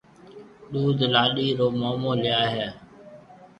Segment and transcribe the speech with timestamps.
[0.71, 2.67] ڏُوڌ لاڏِي رو مومون ليائيَ ھيََََ